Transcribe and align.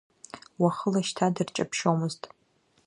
Уахыла 0.61 1.01
шьҭа 1.07 1.27
дырҷаԥшьомызт. 1.35 2.21